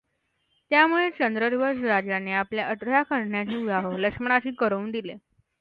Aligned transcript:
त्यामुळे 0.71 1.09
चंद्रध्वज 1.09 1.83
राजाने 1.85 2.31
आपल्या 2.33 2.67
अठरा 2.67 3.01
कन्यांचे 3.03 3.55
विवाह 3.55 3.91
लक्ष्मणाशी 3.97 4.51
करून 4.51 4.89
दिले. 4.91 5.15